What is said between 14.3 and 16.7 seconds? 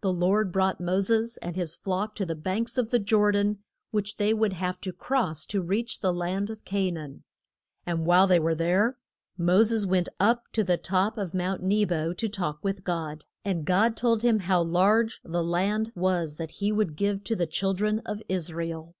how large the land was that